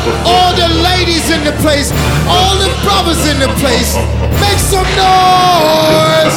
[0.00, 1.92] All the ladies in the place,
[2.26, 3.94] all the brothers in the place,
[4.40, 6.36] make some noise.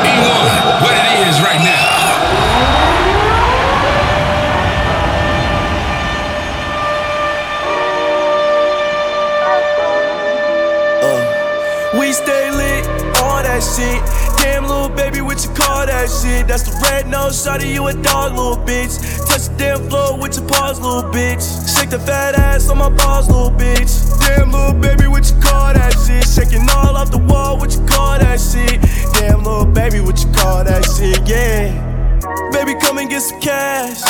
[0.00, 1.90] E1, what it is right now.
[11.04, 12.86] Uh, we stay lit,
[13.20, 14.00] all that shit.
[14.42, 16.48] Damn, little baby, what you call that shit?
[16.48, 18.96] That's the red nose shot you a dog, little bitch.
[19.28, 21.59] Touch the damn floor with your paws, little bitch.
[21.80, 24.04] Shake the fat ass on my balls, little bitch.
[24.20, 26.28] Damn, little baby, what you call that shit?
[26.28, 28.82] Shaking all off the wall, what you call that shit?
[29.14, 31.26] Damn, little baby, what you call that shit?
[31.26, 31.72] Yeah.
[32.52, 34.02] Baby, come and get some cash.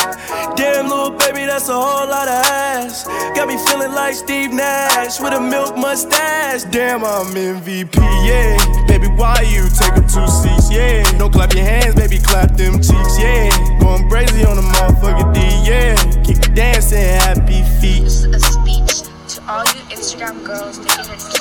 [0.57, 3.05] Damn, little baby, that's a whole lot of ass.
[3.35, 6.63] Got me feeling like Steve Nash with a milk mustache.
[6.65, 7.95] Damn, I'm MVP,
[8.27, 8.85] yeah.
[8.85, 11.09] Baby, why you take up two seats, yeah?
[11.17, 13.47] Don't clap your hands, baby, clap them cheeks, yeah.
[13.79, 15.95] Going crazy on the motherfucker D, yeah.
[16.23, 18.03] Keep dancing, happy feet.
[18.03, 21.40] This is a speech to all you Instagram girls thinking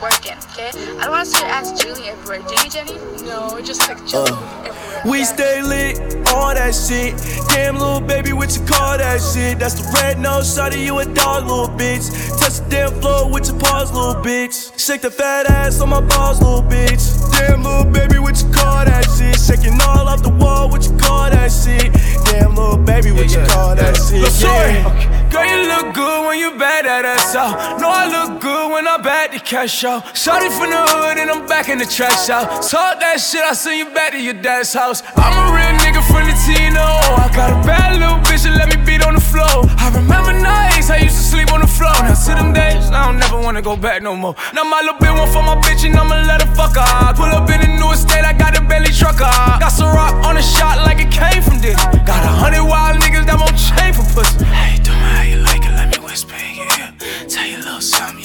[0.00, 0.98] cute and twerking, okay?
[0.98, 2.48] I don't want to see your ass Julie everywhere.
[2.48, 2.94] Do you, Jenny?
[3.26, 5.06] No, just like Julie uh.
[5.06, 5.98] We stay lit,
[6.28, 7.14] all that shit.
[7.48, 9.58] Damn, little baby, what you call that shit?
[9.58, 12.10] That's the red nose shot of you a dog, little bitch.
[12.38, 14.78] Touch the damn floor with your paws, little bitch.
[14.78, 17.16] Shake the fat ass on my balls, little bitch.
[17.32, 19.38] Damn, little baby, what you call that shit?
[19.40, 21.92] Shaking all off the wall, what you call that shit?
[22.26, 24.28] Damn, little baby, what you call that shit?
[24.42, 25.20] Yeah.
[25.30, 27.80] Girl, you look good when you bad at us out.
[27.80, 29.89] Know I look good when I back the cash out.
[30.14, 32.62] Shorty from the hood and I'm back in the trash out.
[32.62, 35.02] Talk that shit, I send you back to your dad's house.
[35.18, 36.86] I'm a real nigga from the Tino.
[37.18, 39.66] I got a bad little bitch that let me beat on the floor.
[39.82, 41.90] I remember nights I used to sleep on the floor.
[42.06, 44.36] Now to them days, I don't never wanna go back no more.
[44.54, 47.14] Now my little bitch one for my bitch and I'ma let her fuck her.
[47.18, 49.26] Pull up in the new estate, I got a belly trucker.
[49.58, 51.82] Got some rock on the shot like it came from this.
[52.06, 54.46] Got a hundred wild niggas that won't chain for pussy.
[54.46, 56.94] Hey, do me how you like it, let me whisper in your ear.
[57.26, 58.19] Tell you a little something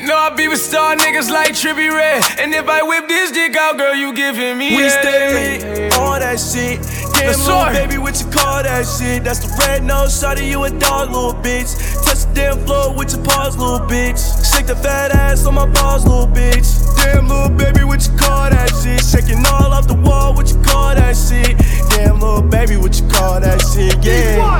[0.00, 2.24] You know I be with star niggas like Trippie Redd.
[2.40, 6.18] And if I whip this dick out, girl, you giving me We stay lit, all
[6.18, 6.80] that shit.
[7.12, 9.24] Damn, little baby, what you call that shit?
[9.24, 11.76] That's the red nose shot of you a dog, little bitch.
[12.02, 14.16] Touch the damn floor with your paws, little bitch.
[14.50, 16.80] Shake the fat ass on my balls, little bitch.
[16.96, 19.04] Damn, little baby, what you call that shit?
[19.04, 21.58] Shaking all off the wall, what you call that shit?
[21.90, 24.02] Damn, little baby, what you call that shit?
[24.02, 24.59] Yeah.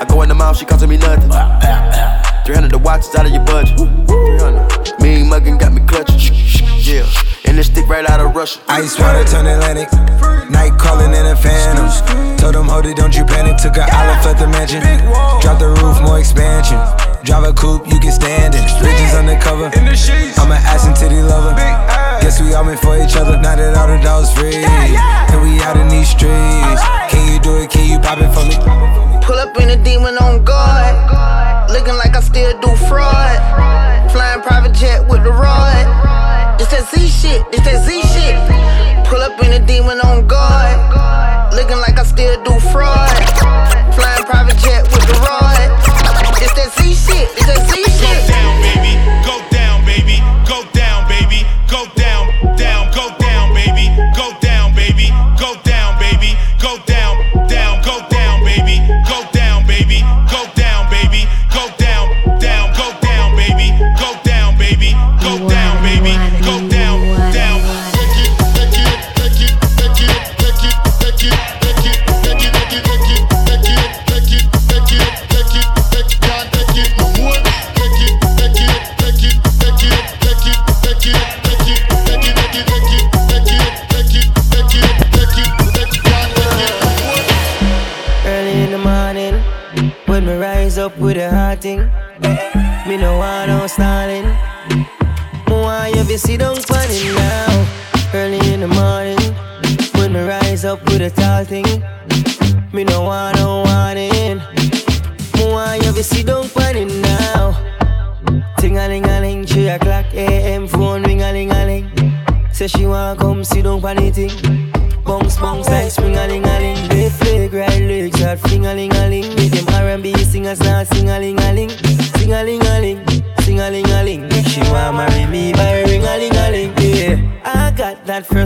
[0.00, 1.30] I go in the mouth, she costing me nothing.
[1.30, 3.78] 300 the watch is out of your budget.
[3.78, 5.00] 300.
[5.00, 6.18] Mean muggin' got me clutching.
[6.84, 7.06] Yeah,
[7.46, 8.60] and this stick right out of Russia.
[8.68, 9.88] Ice water turn Atlantic.
[10.50, 11.88] Night calling in a phantom.
[12.36, 13.56] Told them, hold it, don't you panic.
[13.56, 14.82] Took an island, left the mansion.
[15.40, 16.76] Drop the roof, more expansion.
[17.24, 18.64] Drive a coupe, you can stand it.
[18.82, 19.72] Bridges undercover.
[20.36, 21.56] I'm an ass and titty lover.
[22.20, 23.40] Guess we all meant for each other.
[23.40, 24.60] Now that all the dogs free.
[37.34, 37.46] Shit.
[37.52, 38.13] It's that Z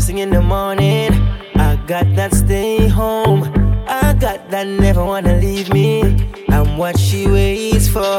[0.09, 1.13] thing in the morning.
[1.57, 3.43] I got that stay home.
[3.87, 6.01] I got that never wanna leave me.
[6.49, 8.17] I'm what she waits for.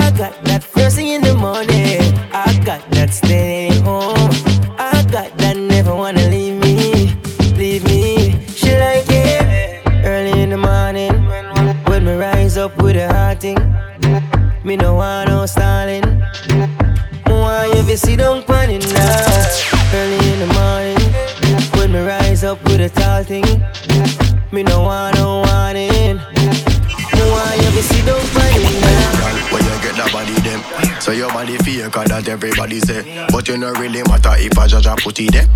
[0.00, 2.00] I got that first thing in the morning.
[2.32, 4.30] I got that stay home.
[4.78, 7.14] I got that never wanna leave me
[7.58, 8.46] leave me.
[8.56, 11.12] She like it early in the morning
[11.88, 13.60] when me rise up with a hot thing.
[14.64, 16.06] Me no want no stalling.
[17.26, 18.20] Why you be sit
[23.32, 23.64] thing.
[24.52, 25.11] Me no want
[31.32, 33.26] so your body fake that everybody say.
[33.30, 35.46] But you no really matter if a judge a put it there.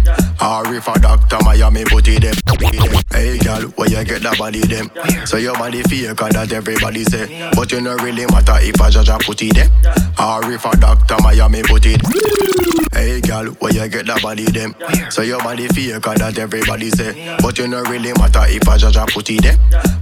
[0.41, 2.33] Or if a doctor Miami put it there.
[3.13, 4.91] Hey girl, where you get that body them?
[5.27, 7.51] So your body fake that everybody say.
[7.55, 9.71] But you no really matter if a judge a put it there.
[10.19, 12.01] Or if a doctor Miami put it.
[12.93, 14.75] Hey girl, where you get that body them?
[15.11, 17.37] So your body fake that everybody say.
[17.43, 19.59] But you no really matter if a judge a put it there.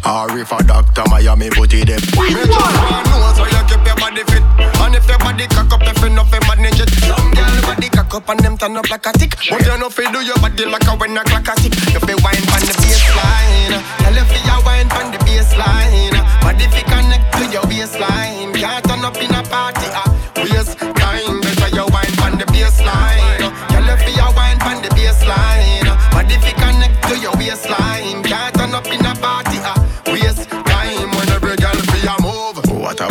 [0.07, 1.99] Or if a doctor Miami put it there.
[4.05, 4.45] Body fit.
[4.85, 6.93] And if your body cock up, if you know fi manage it.
[7.09, 9.33] Some girl body cock up and them turn up like a tick.
[9.49, 11.73] But you know fi do your body like a when a clock a tick.
[11.89, 13.81] You fi wine pon the baseline.
[14.05, 16.21] Tell you wine pon the baseline.
[16.45, 18.53] Body fi connect to your waistline.
[18.53, 19.89] Can't turn up in a party.
[19.97, 20.77] Ah, waste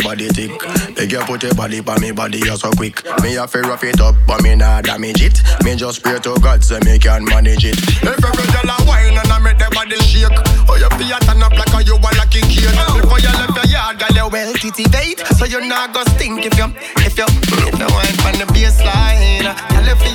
[0.04, 0.52] body tick.
[0.96, 3.02] Make you put your body by me body, you so quick.
[3.22, 5.40] Me have to rough it up, but me not damage it.
[5.64, 7.80] Me just pray to God so me can manage it.
[7.80, 10.28] If every girl a wine and I make the body shake,
[10.68, 12.68] oh you feel turn up like a you a lucky kid.
[13.00, 16.54] Before you left your yard, girl you well titivate, so you not go stink if
[16.60, 16.68] you
[17.02, 17.24] if you
[17.64, 19.48] if you wine from the baseline.
[19.72, 20.13] Girl you wine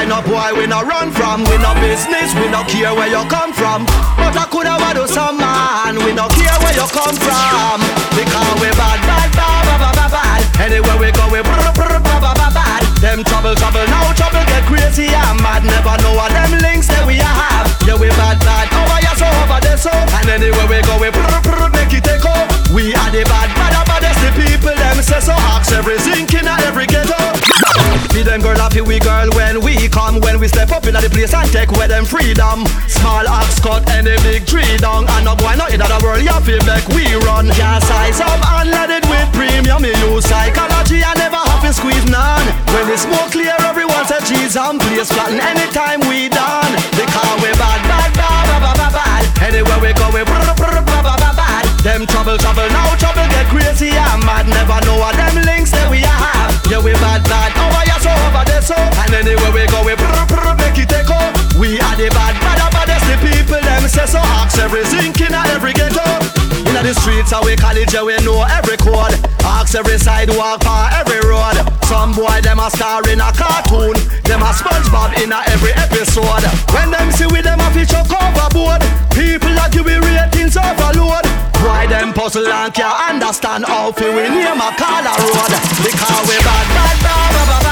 [0.00, 0.56] from no boy.
[0.56, 1.44] We no run from.
[1.44, 2.32] We no business.
[2.34, 3.84] We no care where you come from.
[4.16, 5.96] But I coulda wa do some man.
[6.00, 7.80] We no care where you come from.
[8.16, 10.40] Because we bad, bad, bad, bad, bad, bad.
[10.60, 12.82] Anywhere we go, we brr, brr, bad, bad, bad, bad.
[13.00, 15.08] Them trouble, trouble, now trouble get crazy.
[15.12, 15.64] I'm mad.
[15.64, 17.68] Never know what them links that we have.
[17.84, 18.68] Yeah, we bad, bad.
[18.72, 19.92] Over here, so over there, so.
[19.92, 22.48] And anywhere we go, we brr, brr, make it take off.
[22.72, 24.72] We are the bad, bad, baddest the people.
[24.72, 25.34] Them say so.
[25.52, 27.18] Ask every zinc in every ghetto.
[28.12, 29.69] Be them girl happy we girl when we
[30.00, 32.64] come When we step up in the place and take away them freedom.
[32.88, 35.04] Small axe cut and a big tree down.
[35.04, 37.52] And no boy not in the world you feel make we run.
[37.52, 39.82] Can't size up and let it with premium.
[39.84, 42.46] Me use psychology I never have to squeeze none.
[42.72, 47.50] When the smoke clear everyone say cheese and place flatten anytime we done Because we
[47.58, 51.34] bad bad bad bad bad bad Anywhere we go we brr brr bad bad bad
[51.36, 54.46] bad Them trouble trouble now trouble get crazy I'm mad.
[54.48, 56.54] Never know what them links that we have.
[56.70, 58.76] Yeah we bad bad oh, over here so over there so.
[58.76, 62.60] And anywhere we go we brr brr make it off We are the bad bad
[62.72, 64.18] baddest the people them say so.
[64.18, 66.06] Ask every zinc in every ghetto.
[66.66, 69.14] Inna the streets of we college yeah we know every code
[69.44, 71.56] Ask every sidewalk for every road.
[71.86, 73.96] Some boy them a star in a cartoon.
[74.24, 76.44] Them a SpongeBob in a every episode.
[76.74, 78.82] When them see we them a feature overboard
[79.14, 81.26] People like you we ratings overload.
[81.60, 85.52] Why them puzzle and can't understand how fi we name a a road?
[85.84, 87.69] Because we bad bad bad bad bad bad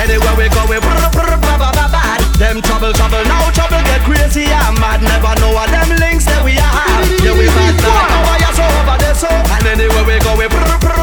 [0.00, 5.04] Anywhere we go we bad Them trouble trouble now trouble get crazy I'm mad.
[5.04, 8.64] Never know what them links that we have Yeah we bad bad over here so
[8.64, 9.28] over there so.
[9.28, 10.48] And anywhere we go we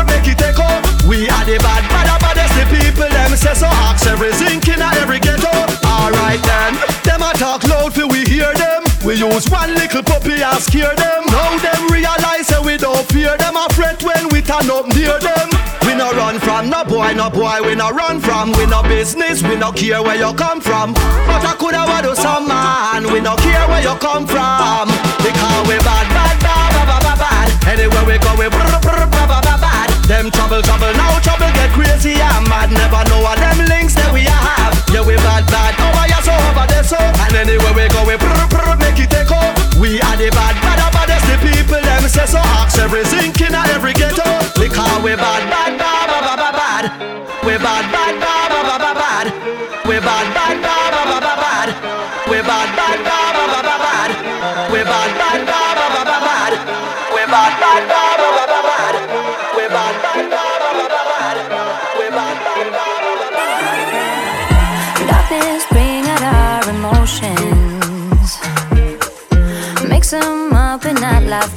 [0.10, 3.70] make it take off We are the bad bad baddest the people them say so.
[3.86, 5.54] Ask every zinc in every ghetto.
[5.86, 6.74] Alright then.
[7.06, 8.82] Them a talk loud for we hear them.
[9.06, 11.22] We use one little puppy and scare them.
[11.30, 13.62] Now them realize that we don't fear them.
[13.62, 15.54] A fret when we turn up near them
[15.98, 18.51] no run from no boy, no boy we no run from.
[18.54, 20.94] We no business, we no care where you come from.
[20.94, 23.10] But I coulda what do some man.
[23.12, 24.94] We no care where you come from.
[25.25, 27.48] Because we bad, bad, bad, bad, bad, bad.
[27.66, 29.89] Anywhere we go, we brr, brr, bad, bad, bad.
[30.06, 32.70] Them trouble, trouble, now trouble get crazy and mad.
[32.70, 34.77] Never know what them links that we have.
[34.94, 35.74] Yeah, we bad, bad.
[35.82, 37.01] Over here so, over there so.
[37.25, 39.42] And anywhere we go, we brr, brr, make it echo.
[39.82, 41.25] We are the bad, bad, baddest.
[41.25, 42.38] The people them say so.
[42.62, 44.26] Ask every zinc in every ghetto.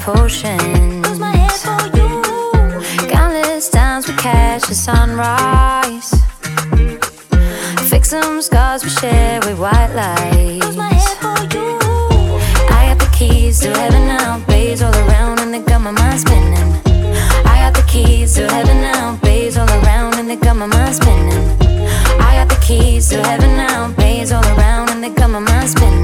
[0.01, 1.05] potions.
[1.05, 3.09] Close my head for you.
[3.09, 6.11] Countless times we catch the sunrise.
[7.91, 10.61] Fix some scars we share with white lies.
[10.63, 11.79] Close my head for you.
[12.77, 14.43] I got the keys to heaven now.
[14.47, 16.73] Bays all around and they got my mind spinning.
[17.53, 19.19] I got the keys to heaven now.
[19.23, 21.45] Bays all around and they got my mind spinning.
[22.29, 23.93] I got the keys to heaven now.
[23.93, 26.00] Bays all around and they got my mind spinning.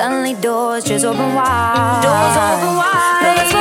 [0.00, 2.00] Suddenly doors just open wide.
[2.00, 3.20] Doors open wide.
[3.20, 3.52] Now let's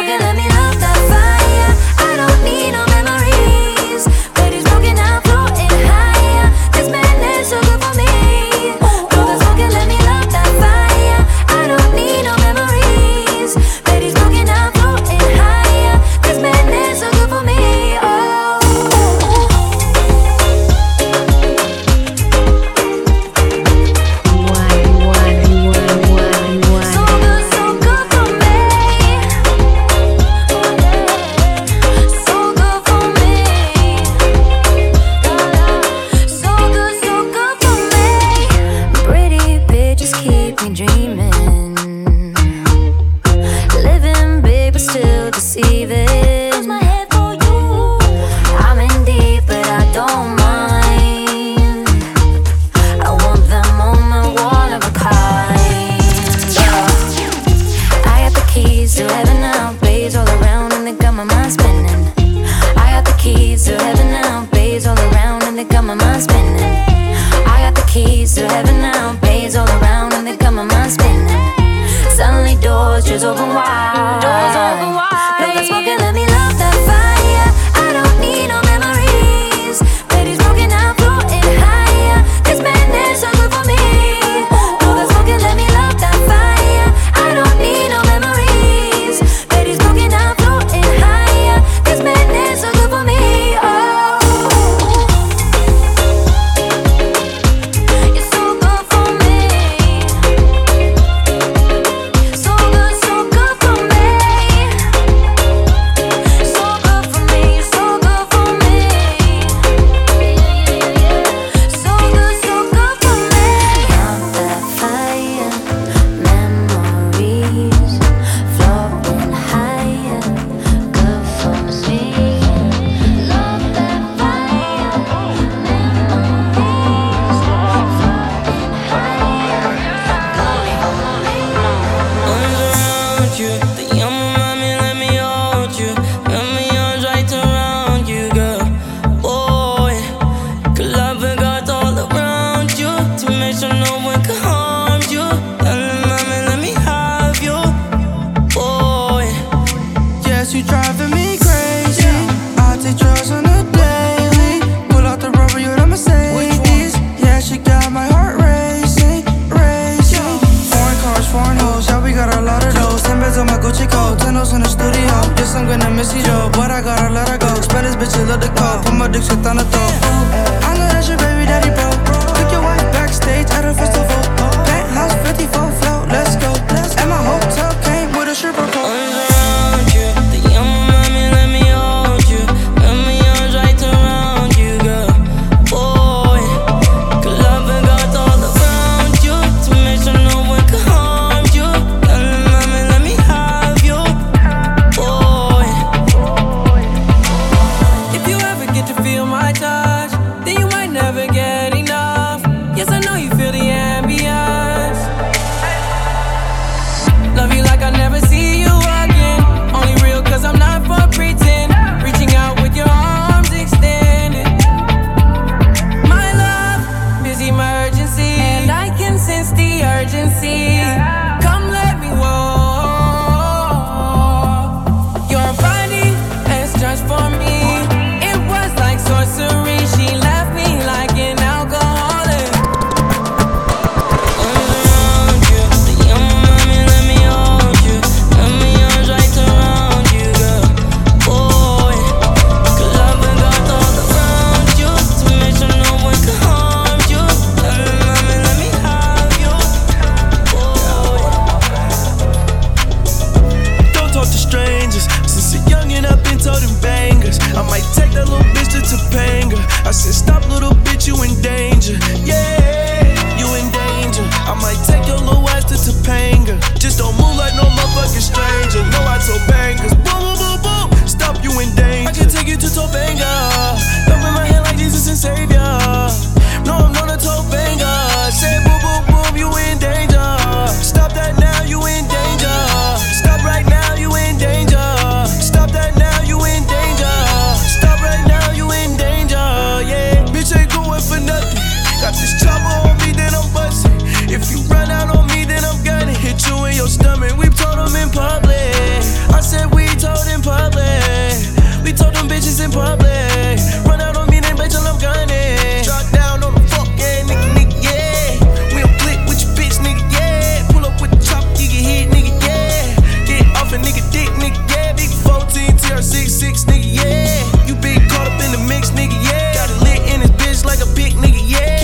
[316.90, 317.68] yeah.
[317.68, 319.54] You big caught up in the mix, nigga, yeah.
[319.54, 321.78] Got it lit in bitch like a big nigga, yeah.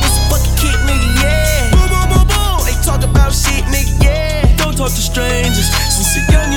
[0.00, 1.70] With some fucking kick, nigga, yeah.
[1.76, 2.56] Boom, boom, boom, boom.
[2.64, 4.56] They talk about shit, nigga, yeah.
[4.56, 5.68] Don't talk to strangers.
[5.92, 6.14] Since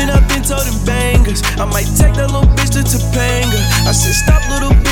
[0.09, 1.43] I've been told them bangers.
[1.59, 3.59] I might take that little bitch to Topanga.
[3.85, 4.86] I said, stop, little bitch,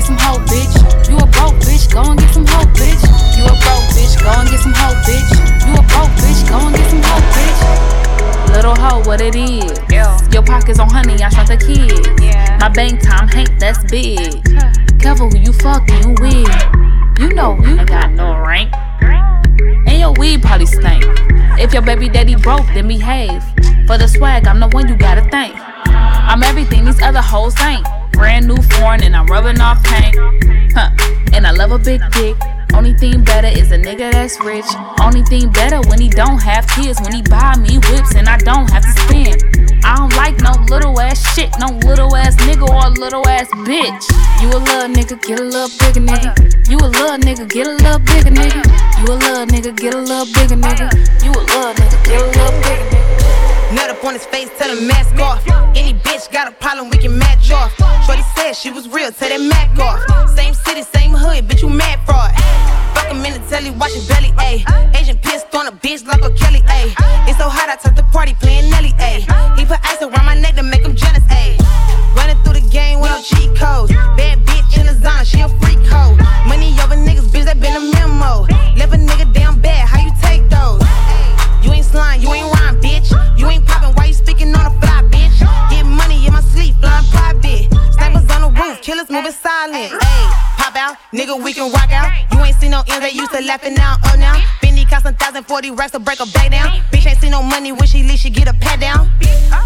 [0.00, 0.72] get some hoe, bitch.
[1.08, 3.04] You a broke bitch, go and get some hoe, bitch.
[3.36, 5.28] You a broke bitch, go and get some hoe, bitch.
[5.66, 8.54] You a broke bitch, go and get some hoe, bitch.
[8.54, 9.78] Little hoe, what it is.
[9.90, 10.16] Yeah.
[10.32, 12.22] Your pockets on honey, I shrunk the kid.
[12.22, 12.56] Yeah.
[12.60, 14.42] My bank time ain't that's big.
[15.00, 16.48] Careful who you fucking with.
[17.18, 18.72] You know you ain't got no rank.
[19.02, 21.04] And your weed probably stink.
[21.60, 23.42] If your baby daddy broke, then behave.
[23.86, 25.54] For the swag, I'm the one you gotta thank.
[25.86, 27.86] I'm everything these other hoes ain't.
[28.20, 30.14] Brand new foreign and I'm rubbing off paint.
[30.76, 30.90] Huh.
[31.32, 32.36] And I love a big dick.
[32.74, 34.66] Only thing better is a nigga that's rich.
[35.00, 37.00] Only thing better when he don't have kids.
[37.00, 39.40] When he buy me whips and I don't have to spend.
[39.84, 44.04] I don't like no little ass shit, no little ass nigga or little ass bitch.
[44.42, 46.68] You a little nigga, get a little bigger nigga.
[46.68, 48.62] You a little nigga, get a little bigger nigga.
[49.00, 50.92] You a little nigga, get a little bigger nigga.
[51.24, 52.29] You a little nigga, get a little
[54.10, 55.40] on his face, tell him mask off.
[55.76, 57.72] Any bitch got a problem, we can match off.
[58.04, 60.00] Shorty said she was real, tell that Mac off.
[60.30, 62.34] Same city, same hood, bitch, you mad fraud.
[62.92, 64.66] Fuck him in the telly, watch his belly, ayy.
[64.96, 66.30] Asian pissed on a bitch like R.
[66.30, 66.90] Kelly, ayy.
[67.28, 69.29] It's so hot, I took the party playing Nelly, ayy.
[91.12, 92.06] Nigga, we can rock out.
[92.32, 94.40] You ain't seen no ends, they used to laughing now, up now.
[94.62, 96.78] Benny cost a thousand forty racks to break a back down.
[96.92, 99.10] Bitch ain't seen no money when she leave, she get a pat down.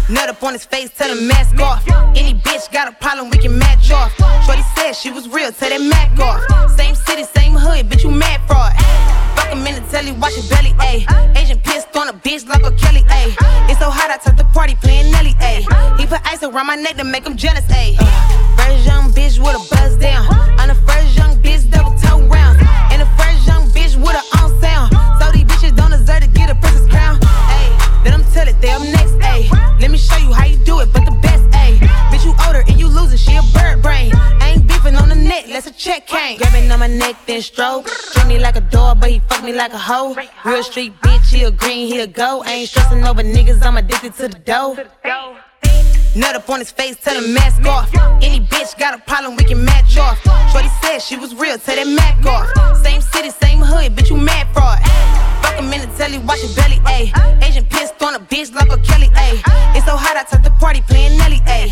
[0.09, 1.87] Nut up on his face, tell him mask off.
[2.17, 4.11] Any bitch got a problem, we can match off.
[4.45, 6.71] Shorty said she was real, tell that Mac off.
[6.71, 8.73] Same city, same hood, bitch, you mad fraud.
[9.37, 11.05] Fuck him in the telly, watch his belly, ayy.
[11.37, 12.71] Asian pissed on a bitch like R.
[12.71, 13.35] Kelly, ayy.
[13.69, 15.61] It's so hot, I took the party playing Nelly, ayy.
[15.99, 17.97] He put ice around my neck to make him jealous, ayy.
[18.57, 20.25] First young bitch with a buzz down.
[36.33, 37.85] Grabbing on my neck, then stroke.
[37.85, 40.15] Treat me like a dog, but he fuck me like a hoe.
[40.43, 42.43] Real street bitch, he a green, he a go.
[42.45, 44.75] Ain't stressing over niggas, I'm addicted to the dough.
[46.15, 47.93] Nut up on his face, tell him mask off.
[48.23, 50.17] Any bitch got a problem, we can match off.
[50.51, 52.77] Shorty said she was real, tell that Mac off.
[52.77, 54.79] Same city, same hood, bitch, you mad fraud.
[55.43, 57.13] Fuck him in the telly, watch his belly, ayy.
[57.43, 58.77] Asian pissed on a bitch like R.
[58.77, 59.43] Kelly, ayy.
[59.75, 61.64] It's so hot, I took the party playing Nelly, ayy.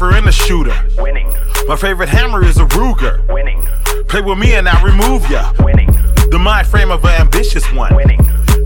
[0.00, 0.74] Driver and the shooter.
[1.02, 1.28] Winning.
[1.68, 3.26] My favorite hammer is a Ruger.
[3.32, 3.62] Winning.
[4.08, 5.52] Play with me and I remove ya.
[5.52, 7.92] The mind frame of an ambitious one.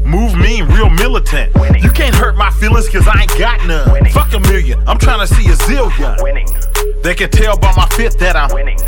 [0.05, 1.53] Move mean, real militant.
[1.83, 4.05] You can't hurt my feelings cause I ain't got none.
[4.13, 7.03] Fuck a million, I'm trying to see a zillion.
[7.03, 8.79] They can tell by my fit that I'm winning.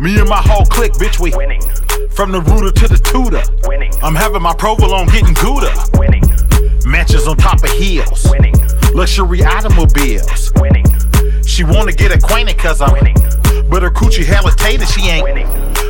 [0.00, 1.62] Me and my whole clique, bitch, we winning.
[2.10, 3.42] From the rooter to the tutor.
[3.68, 3.92] Winning.
[4.02, 5.72] I'm having my provolone getting gooder.
[5.94, 6.24] Winning.
[6.84, 8.26] Mansions on top of hills.
[8.30, 8.54] Winning.
[8.92, 10.52] Luxury automobiles.
[10.56, 10.84] Winning.
[11.46, 13.16] She wanna get acquainted cause I'm winning.
[13.70, 15.46] But her coochie hella tated, she ain't winning.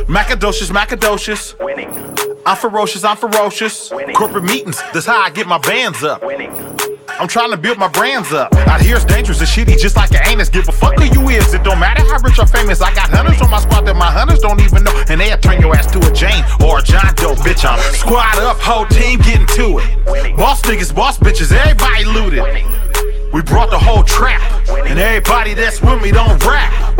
[0.07, 1.59] Macadocious, macadocious.
[1.59, 1.89] Winning.
[2.45, 3.91] I'm ferocious, I'm ferocious.
[3.91, 4.15] Winning.
[4.15, 6.23] Corporate meetings, that's how I get my bands up.
[6.23, 6.51] Winning.
[7.19, 8.53] I'm trying to build my brands up.
[8.67, 10.49] Out here it's dangerous and shitty, just like an anus.
[10.49, 11.51] Give a fuck who you is.
[11.53, 12.79] It don't matter how rich or famous.
[12.79, 14.93] I got hunters on my squad that my hunters don't even know.
[15.09, 17.65] And they'll turn your ass to a Jane or a John Doe, bitch.
[17.65, 20.37] I'm squad up, whole team getting to it.
[20.37, 22.43] Boss niggas, boss bitches, everybody looted.
[23.37, 24.67] We brought the whole trap.
[24.67, 26.97] And everybody that's with me don't rap.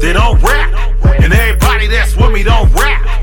[0.00, 1.04] They don't rap.
[1.04, 3.22] And everybody that's with me don't rap.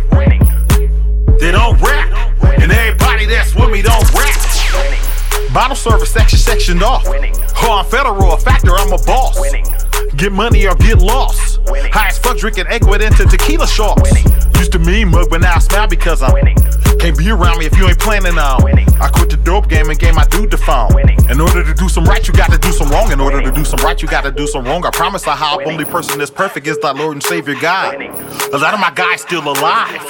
[1.39, 2.43] They don't rap.
[2.59, 5.51] And everybody that's with me don't rap.
[5.51, 7.07] Bottle service section sectioned off.
[7.07, 9.39] Oh, I'm federal, a factor, I'm a boss.
[10.15, 11.59] Get money or get lost.
[11.67, 14.11] High as fuck drinking Equid into tequila shots.
[14.57, 16.33] Used to mean mug, but now I smile because I'm
[16.99, 18.63] Can't be around me if you ain't planning on.
[18.99, 20.91] I quit the dope game and gave my dude the phone.
[21.29, 23.11] In order to do some right, you gotta do some wrong.
[23.11, 24.85] In order to do some right, you gotta do some wrong.
[24.85, 25.61] I promise I hop.
[25.65, 27.95] Only person that's perfect is thy Lord and Savior God.
[27.95, 30.01] A lot of my guys still alive.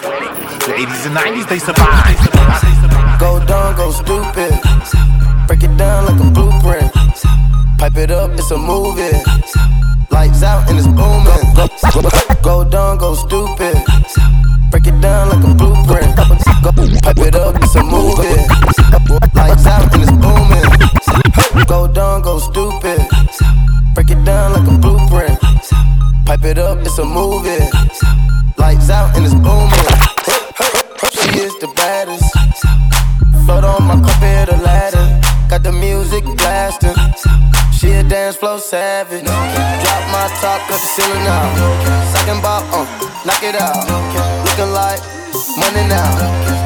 [0.66, 3.20] The 80s and 90s, they survived.
[3.20, 4.60] Go dumb, go stupid.
[5.48, 6.89] Break it down like a blueprint.
[7.80, 9.18] Pipe it up, it's a movie.
[10.12, 11.40] Lights out and it's booming.
[11.56, 12.10] Go, go,
[12.44, 13.82] go dumb, go stupid.
[14.70, 16.14] Break it down like a blueprint.
[17.02, 18.36] Pipe it up, it's a movie.
[19.34, 21.66] Lights out and it's booming.
[21.68, 23.00] Go dumb, go stupid.
[23.96, 25.40] Break it down like a blueprint.
[26.26, 27.64] Pipe it up, it's a movie.
[28.58, 29.88] Lights out and it's booming.
[31.12, 32.29] She is the baddest.
[38.00, 39.26] She a dance floor savage.
[39.26, 41.52] Drop my top, cut the ceiling out.
[42.16, 42.86] Second bop, uh,
[43.26, 43.76] knock it out.
[44.46, 45.02] Looking like
[45.60, 46.08] money now.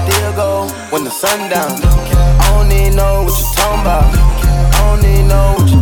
[0.05, 1.81] Still go when the sun down.
[1.81, 4.13] I don't need know what you talking about.
[4.13, 5.72] I don't need know what you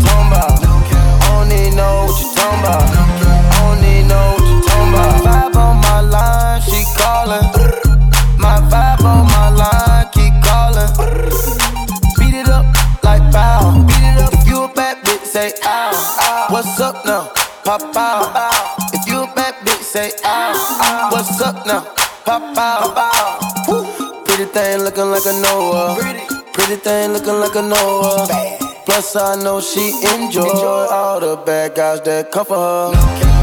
[29.16, 32.92] I know she enjoy all the bad guys that come for her.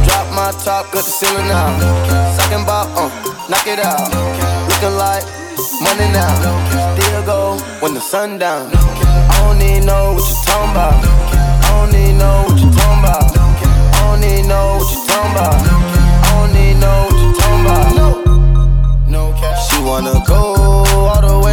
[0.06, 1.76] Drop my top, cut the ceiling out.
[2.40, 3.10] Second bop, uh,
[3.50, 4.08] knock it out.
[4.64, 5.24] Looking like
[5.84, 6.32] money now.
[6.96, 8.70] Still go when the sun down.
[8.72, 11.04] I don't need know what you talking about.
[11.04, 13.28] I don't know what you talking about.
[13.28, 14.98] I don't know what you.
[15.04, 15.28] I
[16.32, 17.28] don't know what you.
[19.12, 19.36] No, no.
[19.68, 20.56] She wanna go
[20.96, 21.47] all the way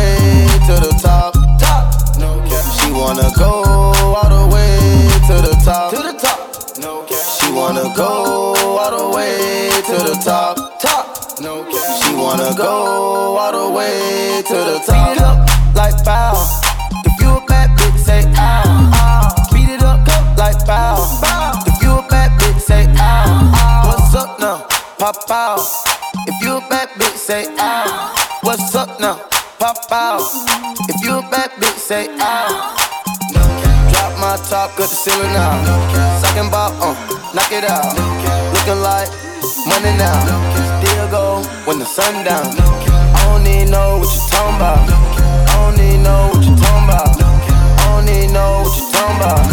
[42.06, 42.46] when down.
[42.48, 44.90] I don't need know what you talking about.
[44.90, 47.10] I don't need know what you talking about.
[47.18, 49.46] I don't need know what you talking about.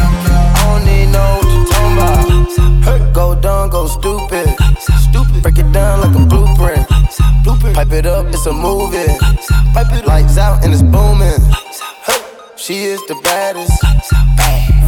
[0.53, 3.15] I don't need know what you talking about.
[3.15, 4.49] Go dumb, go stupid.
[5.09, 5.43] Stupid.
[5.43, 6.87] Break it down like a blueprint.
[7.45, 7.77] Blueprint.
[7.77, 9.13] Pipe it up, it's a movie.
[9.75, 11.41] Pipe it lights out and it's booming.
[12.57, 13.73] She is the baddest.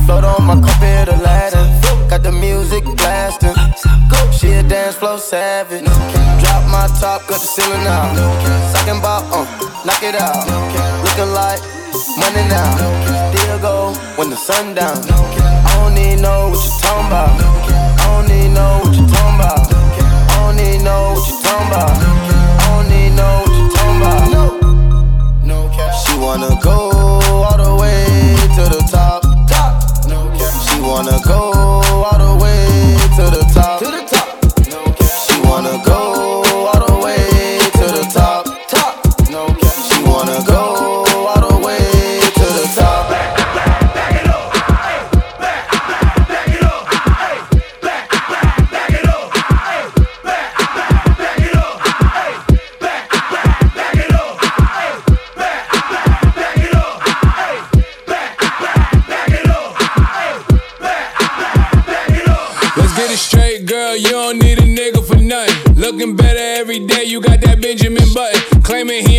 [0.06, 1.93] Float on my here the ladder.
[2.10, 3.54] Got the music blasting.
[4.32, 5.84] She a dance floor savage.
[5.84, 8.14] Drop my top, cut the ceiling out.
[8.72, 9.44] Second bop, uh,
[9.84, 10.46] knock it out.
[11.04, 11.60] Looking like
[12.18, 12.70] money now.
[13.32, 14.96] Still go when the sun down.
[14.98, 17.30] I don't need know what you talking about.
[17.34, 19.72] I don't need know what you talking about.
[19.72, 21.90] I don't need know what you talking about.
[21.90, 23.64] I don't need know what you.
[26.04, 26.90] She wanna go
[27.30, 28.93] all the way to the top.
[30.86, 33.78] Wanna go all the way to the top.
[33.80, 34.26] To the top,
[34.70, 34.94] no.
[35.26, 36.13] She wanna go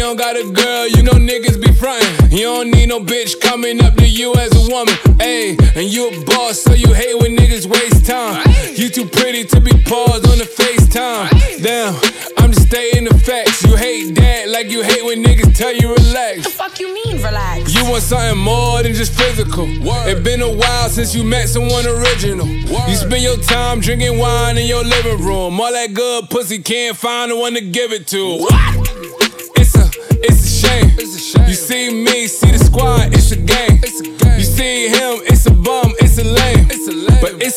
[0.06, 2.30] don't got a girl, you know niggas be frontin'.
[2.30, 4.94] You don't need no bitch coming up to you as a woman.
[5.18, 8.46] Ayy, and you a boss, so you hate when niggas waste time.
[8.76, 11.64] You too pretty to be paused on the FaceTime.
[11.64, 11.96] Damn,
[12.38, 13.64] I'm just stating the facts.
[13.64, 16.38] You hate that like you hate when niggas tell you relax.
[16.38, 17.74] What the fuck you mean, relax?
[17.74, 19.66] You want something more than just physical.
[20.08, 22.46] It been a while since you met someone original.
[22.46, 25.60] You spend your time drinking wine in your living room.
[25.60, 28.38] All that good pussy can't find the one to give it to.
[28.38, 29.25] What?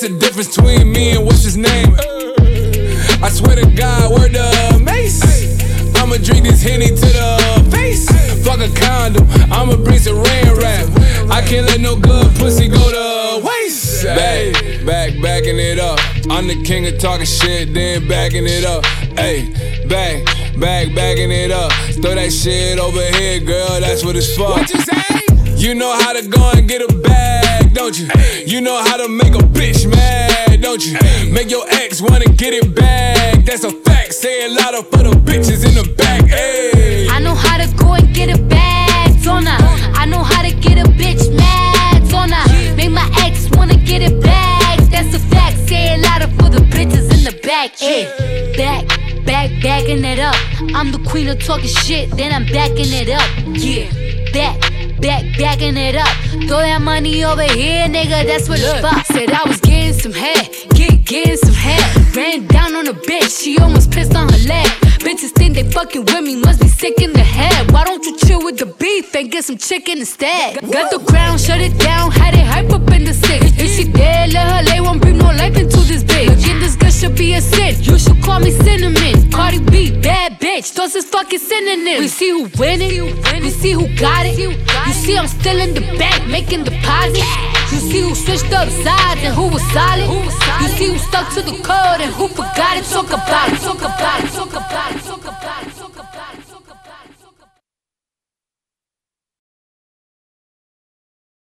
[0.09, 1.95] A difference between me and what's his name.
[3.21, 5.21] I swear to God, word the mace.
[5.97, 8.09] I'ma drink this henny to the face.
[8.43, 10.89] Fuck a condom, I'ma bring some rain rap.
[11.29, 14.05] I can't let no good pussy go to waste.
[14.05, 15.99] Back, back, backing it up.
[16.31, 18.87] I'm the king of talking shit, then backing it up.
[19.19, 19.53] Hey,
[19.89, 20.25] back,
[20.59, 21.71] back, backing it up.
[22.01, 23.79] Throw that shit over here, girl.
[23.79, 24.49] That's what it's for.
[24.49, 25.03] What you say?
[25.57, 27.45] You know how to go and get a bag,
[27.79, 28.09] don't you?
[28.45, 30.99] You know how to make a bitch mad, don't you?
[31.31, 33.45] Make your ex wanna get it back.
[33.45, 34.15] That's a fact.
[34.15, 36.23] Say a lot of for the bitches in the back.
[37.15, 39.57] I know how to go and get a bag, Donna.
[39.95, 42.43] I I know how to get a bitch mad, Donna.
[42.77, 44.79] Make my ex wanna get it back.
[44.91, 45.57] That's a fact.
[45.69, 47.79] Say a lot of for the bitches in the back.
[47.79, 48.07] Hey,
[48.57, 48.89] back,
[49.25, 50.37] back, backing it up.
[50.75, 53.29] I'm the queen of talking shit, then I'm backing it up.
[53.47, 53.87] Yeah,
[54.33, 54.68] back.
[55.01, 56.09] Back, backing it up.
[56.49, 58.27] Throw that money over here, nigga.
[58.27, 60.49] That's what the fuck Said I was getting some head,
[61.09, 62.15] getting some head.
[62.15, 64.67] Ran down on a bitch, she almost pissed on her leg.
[65.01, 67.73] Bitches think they fucking with me, must be sick in the head.
[67.73, 70.61] Why don't you chill with the beef and get some chicken instead?
[70.71, 73.47] Got the crown, shut it down, had it hype up in the six.
[73.59, 76.29] If she dead, let her lay, won't bring no life into this bitch.
[76.29, 77.83] Again, this girl should be a sin.
[77.83, 79.31] You should call me cinnamon.
[79.33, 82.01] Cardi B, bad bitch, those is fucking synonyms.
[82.01, 84.39] We see who winning, we see who got it.
[84.39, 84.53] You
[84.93, 87.25] see I'm still in the bank making deposits.
[87.73, 90.09] You see who switched up sides and who was solid.
[90.63, 92.85] You see who stuck to the code and who forgot it?
[92.85, 95.68] Talk about it, talk about it, talk about it, talk about it.